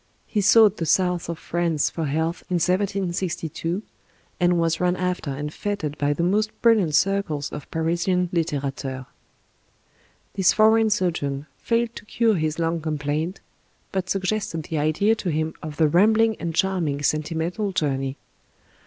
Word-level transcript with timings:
He 0.25 0.41
sought 0.41 0.77
the 0.77 0.85
South 0.87 1.29
of 1.29 1.37
France 1.37 1.91
for 1.91 2.05
health 2.07 2.43
in 2.49 2.55
1762, 2.55 3.83
and 4.39 4.57
was 4.59 4.79
run 4.79 4.95
after 4.95 5.29
and 5.29 5.51
f^ted 5.51 5.95
by 5.99 6.11
the 6.11 6.23
most 6.23 6.49
brilliant 6.63 6.95
circles 6.95 7.51
of 7.51 7.69
Parisian 7.69 8.27
litterateurs. 8.33 9.05
This 10.33 10.53
foreign 10.53 10.89
sojourn 10.89 11.45
failed 11.59 11.95
to 11.97 12.05
cure 12.05 12.33
his 12.33 12.57
lung 12.57 12.81
complaint, 12.81 13.41
but 13.91 14.09
suggested 14.09 14.63
the 14.63 14.79
idea 14.79 15.13
to 15.13 15.29
him 15.29 15.53
of 15.61 15.77
the 15.77 15.87
rambling 15.87 16.35
and 16.39 16.55
charming 16.55 17.03
"Sentimental 17.03 17.71
Journey." 17.71 18.17